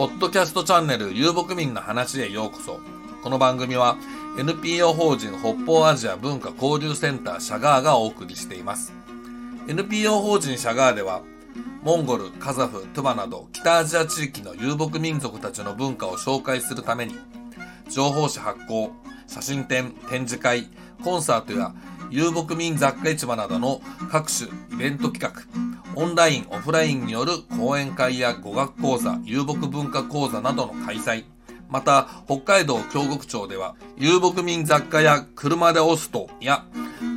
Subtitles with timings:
[0.00, 2.80] ポッドキャストチャンネル遊牧民の話へようこそ。
[3.22, 3.98] この番組は
[4.38, 8.94] NPO 法人北方アジア文化交流センターシャガーがお送りしています。
[9.68, 11.20] NPO 法人シャガーでは、
[11.82, 17.16] モンゴル、カザフ、トゥバなど北アジア地域の遊牧民族たちの文化を紹介するために、
[17.90, 18.92] 情報誌発行、
[19.26, 20.70] 写真展、展示会、
[21.04, 21.74] コンサートや
[22.10, 25.69] 遊牧民雑貨市場などの各種イベント企画、
[26.00, 31.24] オンライン、オフラインによる講演会や語学講座、遊牧文化講座などの開催、
[31.68, 36.64] また、北海道京極町では、遊牧民雑貨や車でオストや、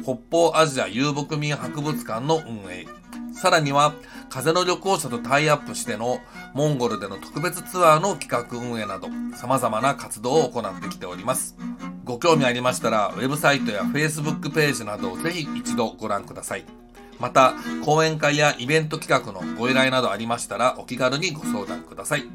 [0.03, 2.85] 北方アジア遊牧民博物館の運営、
[3.33, 3.93] さらには、
[4.29, 6.19] 風の旅行者とタイアップしての
[6.53, 9.07] モンゴルでの特別ツアーの企画運営など、
[9.37, 11.55] 様々な活動を行ってきております。
[12.03, 16.82] ご興味ありましたら、ウェブサイトや Facebook ページなどをぜひ一度ご覧ください。
[17.19, 17.53] また、
[17.83, 22.25] 講演会やイベント企画のご依頼などありましたら、お気軽にご相談ください。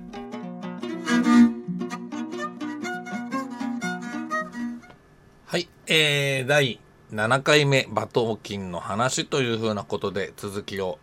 [5.47, 6.81] はい、えー、第
[7.13, 10.99] 7回目、馬頭琴の話というふうなことで続きを、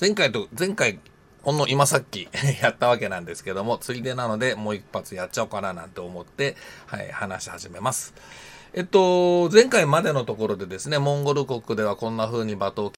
[0.00, 0.98] 前回と、前回、
[1.42, 2.28] ほんの今さっき
[2.62, 8.14] やったわけなんですけども、ついでなのでもう一発やっちゃおうかななんて思って、はい、話し始めます。
[8.74, 12.90] えっと、前回までのところでですね、モンゴル国ではこんな風に馬頭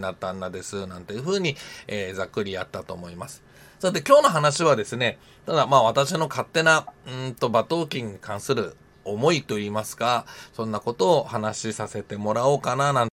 [0.00, 1.56] なったんなです、なんていう風に、
[1.88, 3.42] えーざっくりやったと思います。
[3.80, 13.12] さて、今日の話はですね、ただまあ私の勝手な、うんと馬頭琴に関する思いといいますか、そんなことを話しさせてもらおうかな、なんて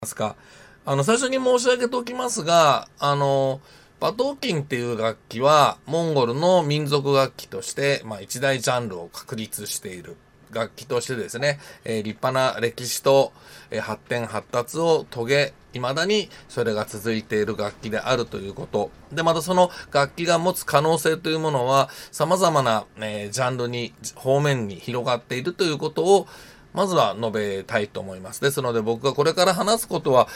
[0.00, 0.36] ますか。
[0.84, 3.60] あの、最初に申し上げておきますが、あの、
[4.00, 10.16] 馬頭琴っていう楽器は、モンゴルの民族楽器として、まあ一大ジャンルを確立している。
[10.52, 13.32] 楽器としてですね、えー立派な歴史と、
[13.70, 18.90] えー発展発達を遂げ、未だにそれが続いている楽器であるということ。
[19.12, 26.26] で、またその楽器が持つ可能性というものは、様々な、えージャンルに、方面に広がっているということを、
[26.74, 28.40] まずは述べたいと思います。
[28.40, 30.28] ですので僕がこれから話すことは、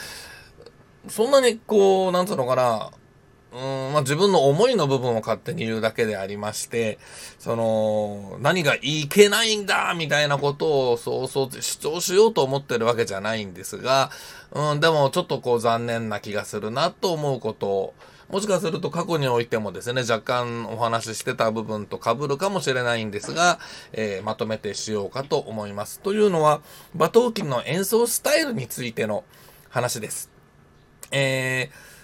[1.09, 2.91] そんなにこう、なんつうのかな、
[3.53, 6.99] うん、まあ、自分の思いの部分を勝手に言うだけでありまして、
[7.39, 14.11] その、何がいけないんだみたいなことをそうそう主張しようと思ってるわけじゃないんですが、
[14.51, 17.93] うん、でもちょっとこう残念な気がするなと思うことを、
[18.29, 23.59] もしかすると過去においてもですね、若干お話ししてた部分と被るかもしれないんですが、
[23.93, 26.01] えーまとめてしようかと思います。
[26.01, 26.59] というのは、
[26.93, 29.23] 馬頭琴の演奏スタイルについての
[29.69, 30.29] 話です。
[31.11, 31.96] えー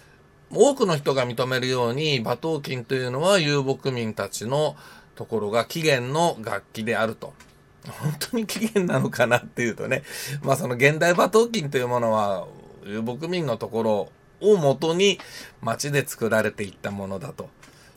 [0.56, 4.76] 多くの人が認めるように、馬頭琴というのは遊牧民たちの
[5.16, 7.34] ところが起源の楽器であると。
[7.86, 10.04] 本当に起源なのかなっていうとね、
[10.42, 12.48] まあその現代馬頭琴というものは
[12.86, 14.10] 遊牧民のところ
[14.40, 15.20] を元に
[15.62, 17.50] 町で作られていったものだと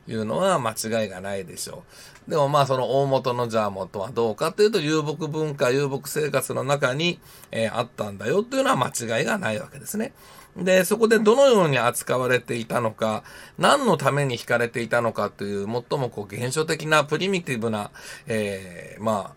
[0.08, 1.84] いうのは間違いがないでしょ
[2.26, 2.30] う。
[2.30, 7.20] でもまあその大元のじゃあ元はどうかというと遊牧文化、遊牧生活の中に、
[7.52, 10.12] えーあったんだよというのは間違いがないわけですね。
[10.56, 13.24] で、そこでどのように扱われていたのか、
[13.58, 17.90] 何のために惹かれていたのかという、最もこう現象的なプリミティブな、
[18.26, 19.34] えーま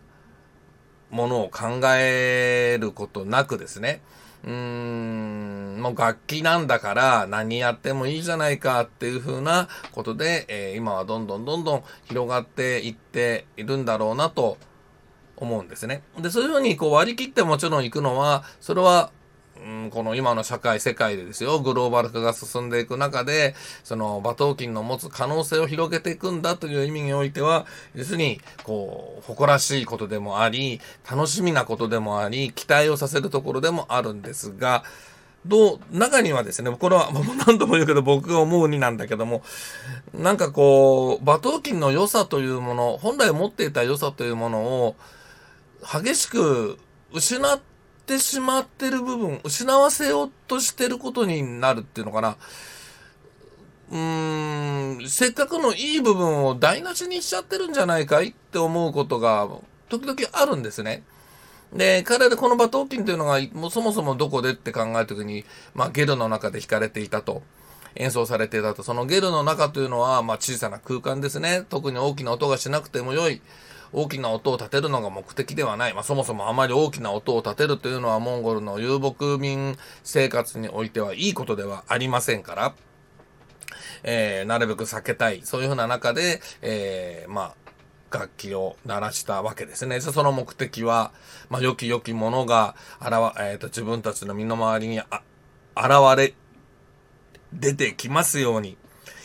[1.12, 4.02] あ、ものを考えることなくですね、
[4.46, 14.58] うーん、もう楽器なんだから何やってもいいじゃないかっていう風なことで、えー今はどんどんどんどん広がっていっているんだろうなと
[15.36, 16.04] 思うんですね。
[16.20, 19.12] で、そういうふうにこう割り切ってもちろん行くのは、それは
[19.66, 34.84] うんこの今の社会、世界でですよ、グローバル化が進んでいく中で、その馬頭琴の持つ可能性を広げていくんだという意味においては、要するに、こう、誇らしいことでもあり、楽しみなことでもあり、期待をさせるところでもあるんですが、
[35.46, 39.42] どう、中にはですね、これはもう何度も言うけど僕が思うになんだけども、
[40.14, 44.96] なんかこう、馬頭琴の良さというもの、本来持っていた良さというものを、
[45.82, 46.78] 激しく
[47.14, 47.60] 失っ
[48.10, 52.38] てしまってる部分、失わせようとしてることになるっていうのかな。
[53.92, 59.48] うーん、せっかくのいい部分を台無しにしちゃってるんじゃないかいって思うことが
[59.90, 61.04] 時々あるんですね。
[61.72, 65.46] で、彼でこの馬頭琴というのが、もうそもそもどこでって考えたときに、
[65.76, 67.44] まあゲルの中で弾かれていたと。
[67.96, 68.82] 演奏されていたと。
[68.82, 71.66] そのゲルの中というのは、まあ小さな空間ですね。
[71.70, 73.42] 特に大きな音がしなくても良い。
[73.92, 75.94] 大きな音を立てるのが目的ではない。
[75.94, 82.74] まあそもそもあまり大きな音を立てるというのはモンゴルの遊牧民生活においてはいいことではありませんから。
[84.04, 85.42] えーなるべく避けたい。
[85.44, 87.70] そういうふうな中で、えーまあ、
[88.12, 90.00] 楽器を鳴らしたわけですね。
[90.00, 91.12] その目的は、
[91.50, 95.22] まあ、良き良きものが、あらわ、えっ、ー、と、自分たちの身の回りにあ、
[95.76, 96.34] 現れ、
[97.54, 98.78] 出てきますように、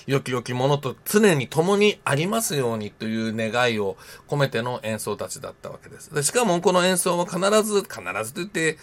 [0.06, 3.96] 良き良きものと常に共にありますようにという願いを
[4.28, 6.14] 込めての演奏たちだったわけです。
[6.14, 8.78] でしかもこの演奏は必ず、必ずと言って、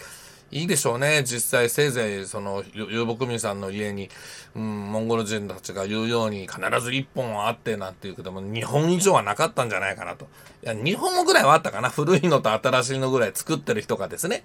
[0.51, 1.23] いいでしょうね。
[1.25, 4.09] 実際、せいぜい、その、遊牧民さんの家に、
[4.53, 10.27] うん、モンゴル人たちが言うように、必ず一本はあってなんていうけども、2本以上はなかったんじゃないかなと。
[10.61, 11.89] いや、2本ぐらいはあったかな。
[11.89, 14.43] 古いのと新しいのぐらい作ってる人がですね、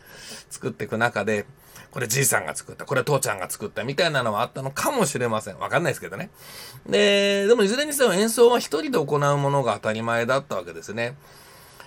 [0.49, 1.45] 作っていく中で、
[1.91, 5.59] これじいさんが作った、これ父ちゃんが作ったみたいなのはあったのかもしれません。
[5.59, 6.31] わかんないですけどね。
[6.87, 11.17] で、でもいずれにせよ演奏は一人で行うものが当たり前だったわけですね。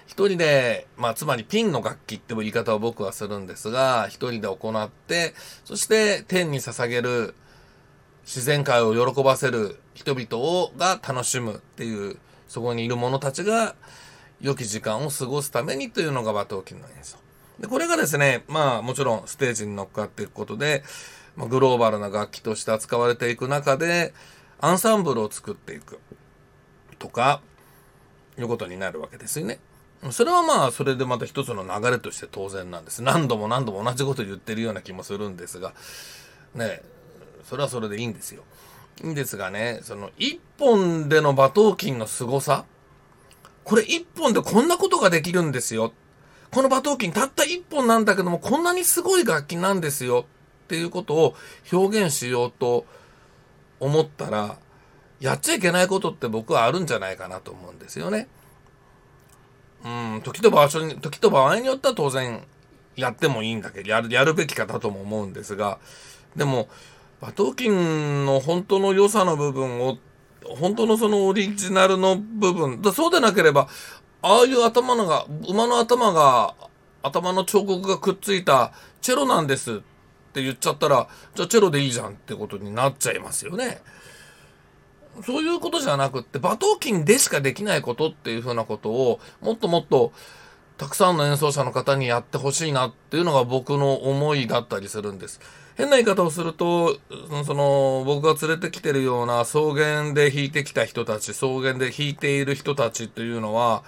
[0.07, 5.35] 一人で、まあ、つまりピンの楽器って言い方を僕はするんですが、一人で行って、
[5.65, 7.35] そして天に捧げる、
[8.25, 12.17] 自然界を喜ばせる人々をが楽しむっていう、
[12.47, 13.75] そこにいる者たちが
[14.41, 17.17] 良き時間を過ごすためにというのが馬頭琴の演奏。
[17.59, 20.83] で、これがですね、まあもちろんステージに乗っかっていくことで、
[21.35, 24.13] まあ、グローバルな楽器として扱われていく中で、
[24.59, 25.99] アンサンブルを作っていく
[26.97, 27.41] とか、
[28.37, 29.59] いうことになるわけですよね。
[30.11, 33.03] それはまあ、それでまた一つの流れとして当然なんです。
[33.03, 35.73] 何度も何度も同じこと言ってるような気もするんですが、
[36.55, 36.81] ね、
[37.43, 38.43] それはそれでいいんですよ。
[39.03, 42.65] いいんですがね、その一本での馬頭琴の凄さ、
[43.65, 45.93] これ一本でこんなことができるんですよ。
[46.51, 50.25] この馬頭琴たった一本なんだけども、こんなにすごい楽器なんですよ。
[50.65, 51.35] っていうことを
[51.71, 52.85] 表現しようと
[53.79, 54.57] 思ったら、
[55.19, 58.27] やっちゃいけないことって僕はあるんじゃないかなと思うんですよね。
[59.83, 62.43] うん、時と場所に、時と場合によっては当然
[62.95, 65.79] やってもいいんだけど、やる、やるべきかだとも思うんですが、
[66.35, 66.69] でも、
[67.21, 69.97] 馬頭琴の本当の良さの部分を、
[70.57, 73.67] 本当のそのオリジナルの部分、そうでなければ、
[74.21, 76.55] ああいう頭のが、馬の頭が、
[77.01, 79.77] 頭の彫刻がくっついたチェロなんですっ
[80.33, 83.81] て言っちゃったら、じゃあチェロでいいじゃんってことになっちゃいますよね。
[85.25, 90.11] そういうことじゃなくって、馬頭琴でしかできないことっていうふうなことを、もっともっと、
[90.77, 95.41] たくさんの演奏者の方にやってほしいなっていうのが僕の思いだったりするんです。
[95.79, 96.99] 変な言い方をすると、
[97.45, 103.85] その、僕が連れてきてるような草原で弾いてきた人たち、草原で弾いている人たちっていうのは、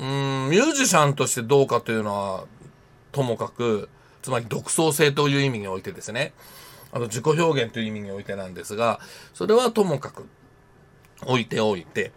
[0.00, 2.44] うん、ミュージシャンとしてどうかというのは、
[3.12, 3.88] ともかく、
[4.22, 6.32] つまり独創性という意味においてですね、
[6.90, 8.98] あの自己表現という意味においてなんですが、
[9.32, 10.26] それはともかく
[11.26, 12.10] 置いておいて、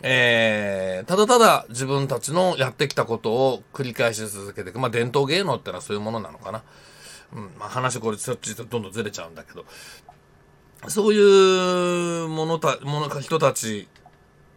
[0.00, 4.78] えー、ただただ自分たちのやってきたことを繰り返し続けていく。
[4.78, 6.62] まあ伝統芸能ってのはそういうものなのかな。
[7.32, 9.64] うん、まあ話これそっちとどんどんずれちゃうんだけど、
[10.88, 13.88] そういうものた、ものか人たち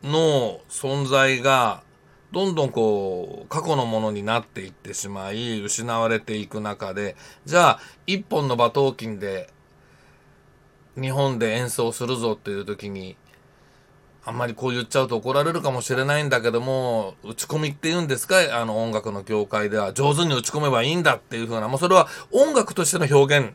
[0.04, 1.84] の存在が、
[2.32, 7.16] どんどんこう、過去のものになっていってしまい、失われていく中で、
[7.46, 9.50] じゃあ、一本の馬頭琴で、
[11.00, 13.16] 日本で演奏するぞっていう時に、
[14.28, 18.36] あんまりこう言っちゃうと怒られるかもしれないんだけども、打ち込みって言うんですか？
[18.52, 23.54] あの音楽の業界では上手に打ち込めばいいんだっていう風な、もうそれは音楽としての表現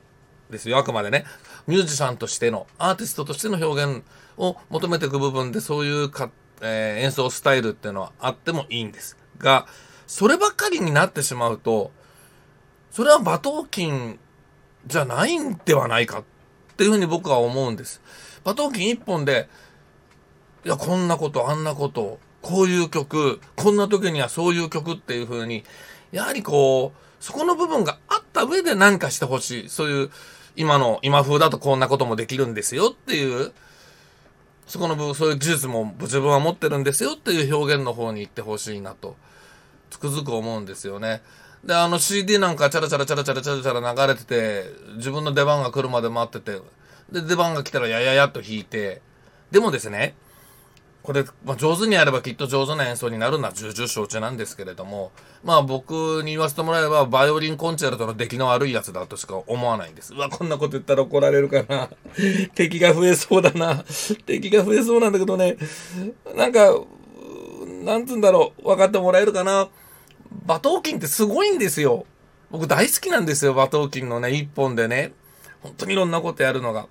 [0.50, 1.24] ですよ、あくまでね。
[1.66, 4.02] ミュージシャンとしての、アーティストとしての表現
[4.38, 6.30] を求めていく部分でそういうか
[6.64, 9.16] えー、演奏スタイルっていうのはあってもいいんです。
[9.38, 9.66] が、
[10.06, 11.91] そればっかりになってしまうと、
[12.93, 14.19] それは馬頭琴
[14.86, 16.24] じゃないんではないかっ
[16.76, 18.00] ていうふうに僕は思うんです。
[18.44, 19.48] 馬頭琴一本で、
[20.64, 25.64] いや、こんなこと、あんなこと、こういう曲、こんな時にはそういう曲っていうふうに、
[26.12, 29.69] やはりこう、そこの部分があった上で何かしてほしい。
[29.69, 30.10] そういう、
[30.56, 33.52] 今の、今風だとこんなこともできるんですよっていう、
[34.66, 39.16] そこの部分、そういう技術も自分は持ってるんですよっていう表現の方に行ってほしいなと、
[39.90, 41.22] つくづく思うんですよね。
[41.64, 44.64] で、あの CD なんかチャラチャラチャラチャラチャラチャラ流れてて、
[44.96, 46.60] 自分の出番が来るまで待ってて、
[47.10, 49.00] で、出番が来たらやややっと弾いて、
[49.50, 50.14] でもですね、
[51.02, 55.10] これ、まあ、上手にやればきっと上手な演奏になるのは重々承知なんですけれども、
[55.42, 60.14] まあ僕に言わせてもらえば、バイオリンコンチェルトの出来の悪いやつだとしか思わないんです。
[60.14, 61.90] うわ、こんなこと言ったら怒られるかな。
[62.54, 63.84] 敵が増えそうだな。
[64.26, 65.56] 敵が増えそうなんだけどね、
[66.36, 66.72] なんか、
[67.82, 69.68] なんつうんだろう、分かってもらえるかな。
[70.44, 72.06] 馬頭琴ってすごいんですよ。
[72.50, 75.12] 僕大好きなんですよ、馬頭琴のね、一本でね。
[75.62, 76.86] 本当にいろんなことやるのが。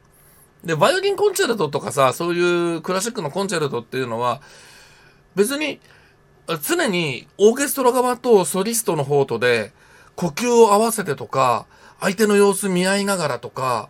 [0.63, 4.41] で、バイオリンコンチェルトとかさ、そういうクラシックのコンチェルトっていうのは、
[5.35, 5.79] 別に、
[6.67, 9.73] 常にオーケストラ側とソリストの方とで、
[10.15, 11.65] 呼吸を合わせてとか、
[11.99, 13.89] 相手の様子見合いながらとか、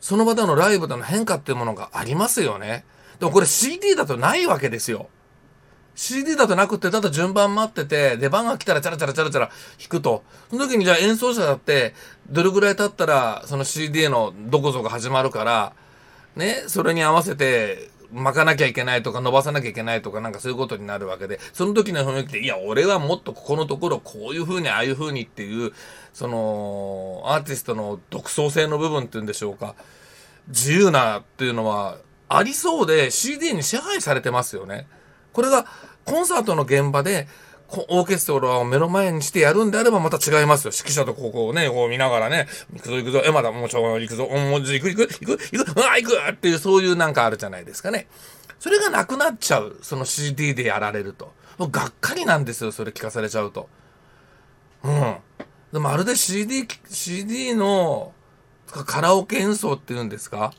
[0.00, 2.84] その場でのライブでの変化っていうものがありますよね。
[3.18, 5.08] でもこれ CD だとないわけですよ。
[5.94, 10.22] CD だとなくて、ただ順番待ってて、出番が来たらチャラチャラチャラチャラ弾くと。
[10.48, 11.94] その時にじゃあ演奏者だって、
[12.30, 15.72] どれぐらい経ったら、その CD のどこぞが始まるから、
[16.38, 25.72] ね、それに合わせて、巻かなきゃいけないとか伸ばさなきゃいけないとかなんかそういうことになるわけで、その時の雰囲気で、いや、俺はもっとここのところこういう風にああいう風にっていう、
[26.14, 29.74] その、アーティストの独創性の部分っていうんでしょうか。
[30.48, 34.86] 自由なっていうのはありそうで CD に支配されてますよね。
[35.32, 35.66] これが
[36.04, 37.28] コンサートの現場で、
[37.70, 40.72] オーケストラを目の前にしてやるんであればまた違いますよ。
[40.74, 48.06] 指揮者とここをね、こう見ながらね、行くぞ行くぞ、え、まだもうちょ、行くぞ、もう行く行く行く行く、うわ、行くっていう、そういうなんかあるじゃないですかね。
[48.58, 49.78] それがなくなっちゃう。
[49.82, 51.32] その CD でやられると。
[51.58, 53.68] もうがっかりなんですよ、それ聞かされちゃうと。
[54.82, 55.16] うん。
[55.72, 58.12] でまるで CD、CD の
[58.66, 60.54] カラオケ演奏っていうんですか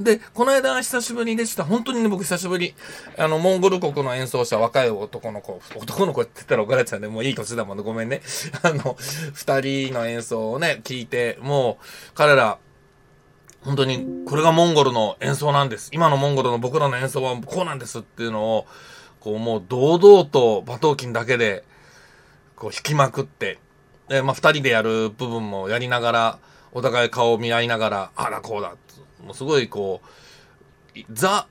[0.00, 1.64] で、この間久しぶりでした。
[1.64, 2.74] 本当にね、僕久しぶり。
[3.18, 7.08] あの、モンゴル国の演奏者、若い男の子、男の子って言ったら怒られちゃうね。
[7.08, 7.84] もういい年だもんね。
[7.84, 8.22] ごめんね。
[8.62, 8.96] あの、
[9.32, 11.84] 二人の演奏をね、聞いて、もう、
[12.14, 12.58] 彼ら、
[13.62, 15.90] 本当に、これがモンゴルの演奏なんです。
[15.92, 18.66] 今のモンゴルの僕らの演奏はこうなんですっていうのを、
[19.20, 21.64] こう、もう堂々と馬頭琴だけで、
[22.56, 23.58] こう弾きまくって、
[24.08, 26.38] で、まあ、二人でやる部分もやりながら、
[26.72, 28.74] お互い顔を見合いながら、あら、こうだ。
[29.22, 30.00] もうすごいこ
[30.96, 31.46] う、ザ・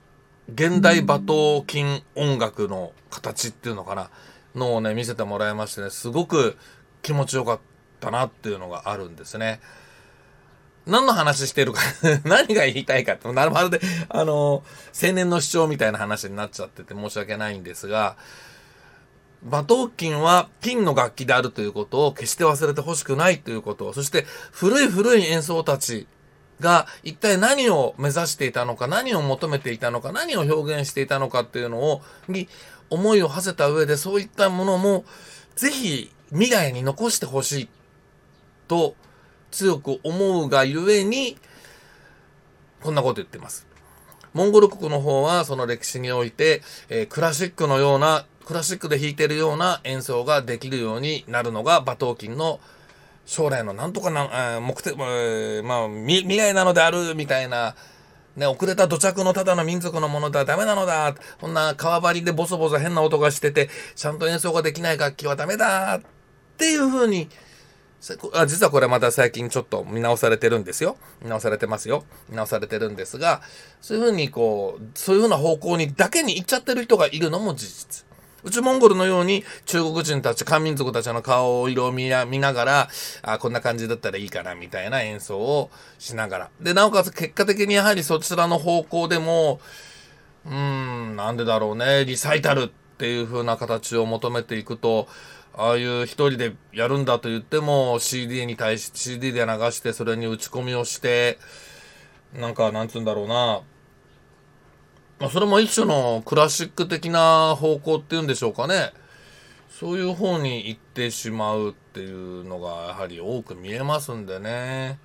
[0.52, 4.10] 現代馬頭琴音楽の形っていうのかな、
[4.54, 6.56] のをね、見せてもらいましてね、すごく
[7.02, 7.60] 気持ちよかっ
[8.00, 9.60] たなっていうのがあるんですね。
[10.84, 11.80] 何の話してるか
[12.24, 14.64] 何が言いたいかって、なるまるで、あの、
[15.00, 18.16] 青年の主張みたいな話になっちゃってて申し訳ないんですが、
[19.44, 26.06] 馬頭琴はピンの楽器であるということを決して忘れてほしくないということ、そして古い古い演奏たち
[26.62, 32.48] が一体何を目指していたのか、何を求めていたのか、何を表現していたのかっていうのを、に
[32.88, 35.04] 思いを馳せた上でそういったものも
[35.56, 37.68] ぜひ未来に残してほしい
[38.68, 38.94] と
[39.50, 41.36] 強く思うがゆえに、
[42.82, 43.66] こんなこと言ってます。
[44.32, 52.60] モンゴル国の方はその歴史において、えー、クラシックのようなクラシックで弾いてるような演奏ができるようになるのが馬頭琴の
[53.24, 57.74] 将来のなんとかな、目的、まあ、未来なのであるみたいな、
[58.36, 61.14] ね、遅れた土着のただの民族のものではダメなのだ。
[61.40, 66.00] こんな川張りでボソボソ変な音がしてて、ちゃんと演奏ができない楽器はダメだっ
[66.56, 67.28] ていう風に、
[68.00, 70.96] 実はこれまた最近ちょっと見直されてるんですよ。
[71.22, 72.04] 見直されてますよ。
[72.28, 73.42] 見直されてるんですが、
[73.80, 78.04] そういう風にこう、そういう風な方向にだけに行っちゃってる人がいるのも事実。
[78.44, 82.88] 内モンゴルのように中国人たち、漢民族たちの顔色を見ながら、
[83.22, 86.50] あこんな感じだったらいいかな、みたいな演奏をしながら。
[86.60, 89.60] で、なおかつ結果的にやはりそちらの方向でも、
[90.44, 92.68] うーん、なんでだろうね、リサイタルっ
[92.98, 95.06] ていう風な形を求めていくと、
[95.54, 101.38] ああいう一人でやるんだと言っても CD に対し、CD で流してそれに打ち込みをして、
[102.34, 103.60] なんか、なんつうんだろうな、
[105.22, 108.92] まあ、それも一種のクラシック的な方向っていうんでしょうかね。
[109.70, 114.98] そういう方に行ってしまうっていうのがやはり多く見えますんでね。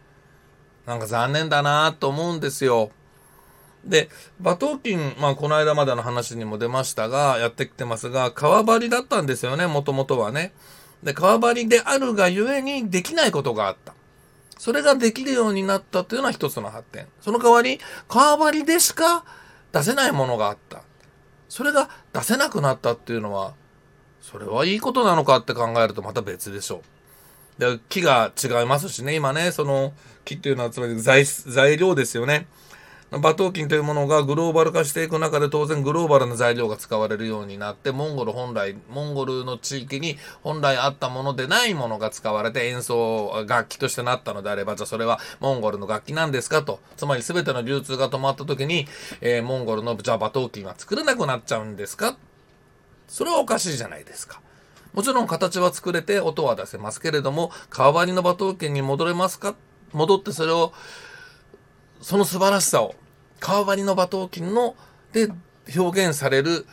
[0.88, 2.90] なんか残念だなと思うんですよ。
[3.86, 4.10] で、
[4.42, 10.52] 馬頭琴、まあこの間までの話にも出ましたが、やってきてますが、川張りだったんですよね、もともとはね。
[11.04, 13.94] で、川張りであるがゆえにできないことがあった。
[14.58, 17.06] それができるようになったというのは一つの発展。
[17.22, 19.24] その代わり、川張りでしか
[19.72, 20.82] 出せないものがあった。
[21.50, 23.54] それが出せなくなったっていうのは、
[24.22, 26.82] それはいいことなのかって考えるとまた別でしょ
[27.58, 27.62] う。
[27.62, 29.94] で、木が違いますしね、今ね、その
[30.26, 32.48] 木っていうのはつまり材材料ですよね。
[33.10, 46.82] 馬頭琴というものがグローバル化していく中で当然グローバルな材料が使われるようになってモンゴル本来モンゴルの地域に本来あったものでないものが使われて演奏楽器としてなったのであればじゃあそれはモンゴルの楽器なんですかと。
[46.98, 48.88] つまり全ての流通が止まった時に、
[49.22, 52.18] えー、モンゴルのじゃあ馬頭琴は作れなくなっちゃうんですか？
[53.08, 54.42] それはおかしいじゃないですか。
[54.94, 59.56] もちろん形は作れて音は出せますけれども川張りの馬頭琴に戻れますか？
[59.94, 60.74] 戻ってそれを
[62.02, 62.96] その素晴らしさを
[63.40, 64.76] 川張りの馬頭琴の
[65.14, 65.30] で
[65.76, 66.66] 表現される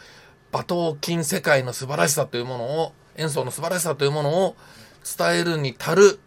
[0.53, 4.57] 馬頭琴世界の素晴らしさというものを演奏の素晴らしさというものを
[5.19, 6.21] 伝えるに足る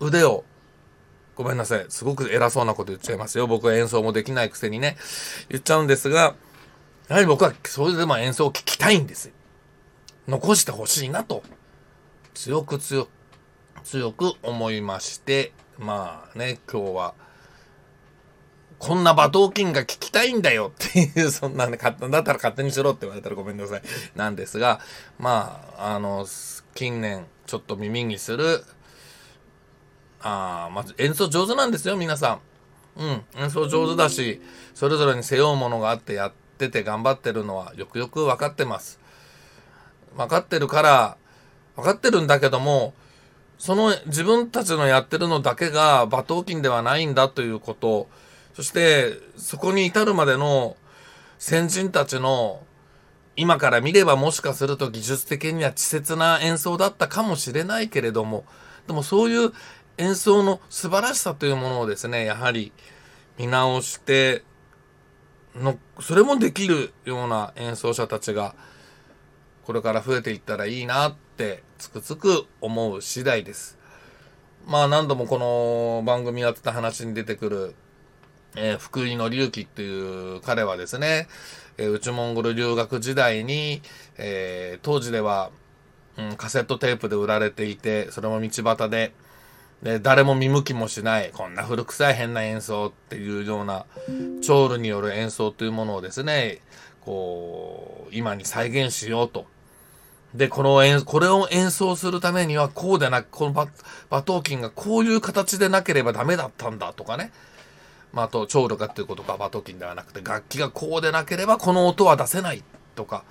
[0.00, 0.44] 腕を。
[1.36, 1.86] ごめんなさい。
[1.88, 3.48] すごく偉そうなこと言っちゃいますよ。
[3.48, 4.96] 僕は演奏もできないくせにね
[5.48, 6.36] 言っちゃうんですが
[7.08, 9.30] やはり僕はそれでも演奏を聴きたいんです
[10.26, 11.42] 残してほしいなと
[12.32, 13.08] 強く強く
[13.84, 17.14] 強く思いましてまあね今日は
[18.78, 23.82] こんな馬頭琴が聞きたいんだよっていう、 そんなね、だったら勝手にしろって言われたらごめんなさい。
[24.14, 24.80] なんですが、
[25.18, 26.26] まあ、あの、
[26.74, 28.64] 近年ちょっと耳にする、
[30.20, 32.40] あまず演奏上手なんですよ、皆さん。
[32.96, 34.40] うん、演奏上手だし、
[34.74, 39.00] それぞれに背負うものがあってやってて頑張ってるのはよくよく分かってます。
[40.16, 41.16] 分かってるから、
[41.76, 42.94] 分かってるんだけども、
[43.58, 48.08] その自分たちのやってるのだけが馬頭琴ではないんだということ、
[48.54, 50.76] そしてそこに至るまでの
[51.38, 52.62] 先人たちの
[53.36, 58.44] 今から見ればもしかすると技術的には稚拙な演奏だったかもしれないけれども、
[58.86, 59.52] でもそういう
[59.98, 62.72] 演奏の素晴らしさというものをですね、やはり
[63.38, 64.44] 見直して
[65.56, 68.54] の、それもできるような演奏者たちが
[69.64, 73.78] これから増えていったらいいなってつくづく思う次第です。
[74.66, 77.74] まあ何度もこの番組やってた話に出てくる、
[78.56, 81.28] えー、福井紀之っていう彼はですね、
[81.76, 83.82] えー、内モンゴル留学時代に、
[84.16, 85.50] えー、当時では、
[86.16, 89.12] うん、カセットテープで売られていて、それも道端で、
[89.82, 96.60] で、誰も見向きもしない、こんな古臭い変な演奏っていうような、チョールによる演奏というものをですね、
[97.00, 99.46] こう、今に再現しようと。
[100.34, 103.68] で、この演、これを演奏するためにはこうでなく、このバ
[104.10, 107.30] バトーキンがこういう形でなければダメだったんだとかね。
[108.14, 112.62] まあ、あと、聴力っていうことか、バトキンではなくて、楽器がこうでなければこの音は出せない
[112.94, 113.24] とか、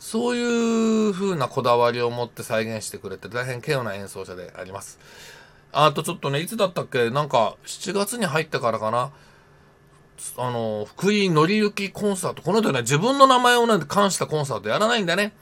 [0.00, 4.98] そういう風なこだわりを持って再現してくれて、大変稀有な演奏者であります。
[5.72, 9.12] あとちょっとね、いつだったっけなんか、7月に入ってからかな。
[10.38, 12.42] あの、福井のりゆきコンサート。
[12.42, 15.34] この人ね、自分の名前をね、冠したコンサートやらないんだね。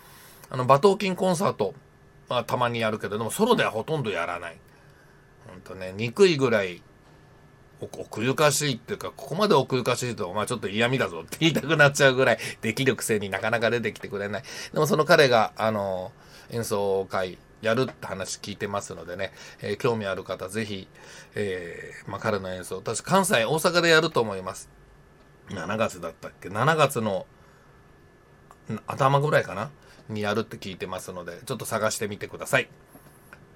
[0.51, 1.75] あの、馬頭琴コンサート。
[2.29, 4.57] まあ、たまにやるけれども、ソロではほとんどやらない。
[5.47, 6.83] ほんとね、憎いぐらい、
[7.91, 14.43] 奥ゆかしいっていうか、ここまで奥ゆかしいと、まあちょっと嫌味だぞって言いたくなっちゃうぐらい、できるくせになかなか出てきてくれない。
[14.73, 16.12] でもその彼が、あの、
[16.51, 20.89] 演奏会、やるって話聞いてますのでね、えー、興味ある方ぜひ、
[21.37, 24.69] えー、まあ、彼の演奏、私関西、大阪でやると思います。
[25.49, 27.26] 7月だったっけ ?7 月の
[28.87, 29.71] 頭ぐらいかな？
[30.09, 32.69] にやるって聞いてますので、ちょっと探してみてください。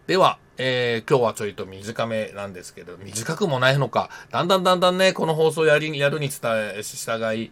[0.07, 6.39] では、えー、今日はちょいと短めなんですけど、短くもないのか、だんだんだんだんね、この放送やり、やるに伝
[6.77, 7.51] え、従い、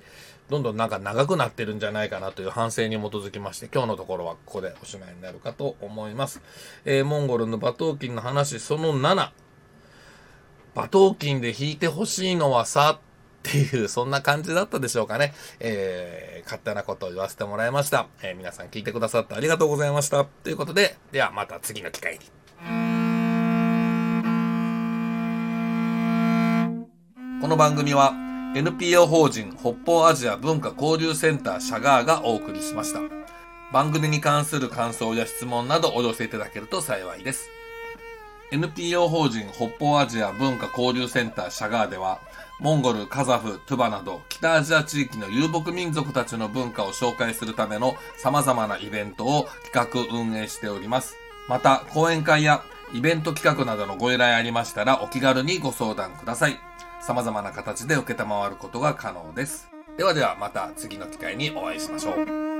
[0.49, 6.43] どんどんなんか長くなってるんじゃないかなという反省に基づきまして、今日のところはここでおしまいになるかと思います。
[6.85, 9.31] えー、モンゴルの馬頭琴の話、その7。
[10.77, 15.35] 馬頭琴で弾いてほしいのはさ、っていう、そんな感じだったでしょうかね。
[15.59, 18.07] えー、勝手なことを言わせてもらいました。
[18.23, 20.25] えー、皆さん聞いてくださってありがとうございました。
[20.25, 22.43] ということで、ではまた次の機会に。
[27.44, 28.14] この番組は
[28.57, 33.00] NPO 法人北方アジア文化交流センターシャガーがお送りしました。
[33.70, 37.50] 番組に関する感想や質問などお寄せいただけると幸いです。
[38.50, 42.18] NPO 法人北方アジア文化交流センターシャガーでは、
[42.61, 51.14] モンゴル、カザフ、トゥバなど北アジア地域の遊牧民族たちの文化を紹介するための様々なイベントを企画運営しております。
[51.46, 52.62] また、講演会や
[52.94, 56.59] イベント企画などのご依頼ありましたらお気軽にご相談ください。
[57.07, 58.03] 様々な形で承
[58.49, 59.69] ることが可能です。
[59.99, 62.54] ではではまた次の機会にお会いしましょう。